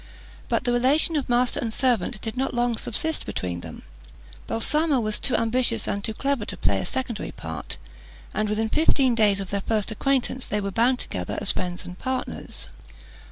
But 0.49 0.63
the 0.63 0.71
relation 0.73 1.15
of 1.15 1.29
master 1.29 1.59
and 1.59 1.71
servant 1.71 2.19
did 2.21 2.35
not 2.35 2.55
long 2.55 2.75
subsist 2.75 3.23
between 3.23 3.61
them; 3.61 3.83
Balsamo 4.47 4.99
was 4.99 5.19
too 5.19 5.35
ambitious 5.35 5.87
and 5.87 6.03
too 6.03 6.15
clever 6.15 6.43
to 6.43 6.57
play 6.57 6.79
a 6.79 6.87
secondary 6.87 7.31
part, 7.31 7.77
and 8.33 8.49
within 8.49 8.67
fifteen 8.69 9.13
days 9.13 9.39
of 9.39 9.51
their 9.51 9.61
first 9.61 9.91
acquaintance 9.91 10.47
they 10.47 10.59
were 10.59 10.71
bound 10.71 10.97
together 10.97 11.37
as 11.39 11.51
friends 11.51 11.85
and 11.85 11.99
partners. 11.99 12.67